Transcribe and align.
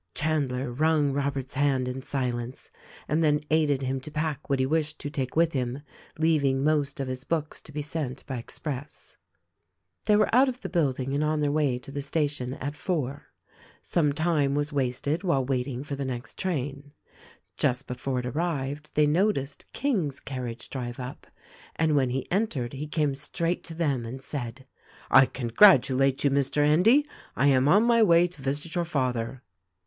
Chandler 0.15 0.71
wrung 0.71 1.13
Robert's 1.13 1.53
hand 1.53 1.87
in 1.87 2.01
silence 2.01 2.71
and 3.07 3.23
then 3.23 3.41
aided 3.51 3.83
him 3.83 4.01
to 4.01 4.09
pack 4.09 4.49
what 4.49 4.57
he 4.57 4.65
wished 4.65 4.97
to 4.97 5.11
take 5.11 5.35
with 5.35 5.53
him— 5.53 5.83
leaving 6.17 6.63
most 6.63 6.99
of 6.99 7.07
his 7.07 7.23
books 7.23 7.61
to 7.61 7.71
be 7.71 7.83
sent 7.83 8.25
by 8.25 8.37
express. 8.37 9.17
They 10.05 10.15
were 10.15 10.33
out 10.33 10.49
of 10.49 10.61
the 10.61 10.69
building 10.69 11.13
and 11.13 11.23
on 11.23 11.39
their 11.39 11.51
way 11.51 11.77
to 11.77 11.91
the 11.91 12.01
station 12.01 12.55
at 12.55 12.75
four. 12.75 13.27
Some 13.83 14.11
time 14.11 14.55
was 14.55 14.73
wasted 14.73 15.21
while 15.23 15.45
waiting 15.45 15.83
for 15.83 15.95
the 15.95 16.03
next 16.03 16.35
train. 16.35 16.93
Just 17.55 17.85
before 17.85 18.17
it 18.17 18.25
arrived 18.25 18.95
they 18.95 19.05
noticed 19.05 19.71
King's 19.71 20.19
car 20.19 20.39
riage 20.45 20.67
drive 20.71 20.99
up, 20.99 21.27
and 21.75 21.95
when 21.95 22.09
he 22.09 22.27
entered 22.31 22.73
he 22.73 22.87
came 22.87 23.13
straight 23.13 23.63
to 23.65 23.75
them 23.75 24.07
and 24.07 24.19
said: 24.23 24.65
"I 25.11 25.27
congratulate 25.27 26.23
you, 26.23 26.31
Mr. 26.31 26.65
Endy. 26.65 27.05
I 27.35 27.45
am 27.49 27.67
on 27.67 27.83
my 27.83 28.01
way 28.01 28.25
to 28.25 28.41
visit 28.41 28.73
your 28.73 28.85
father." 28.85 29.43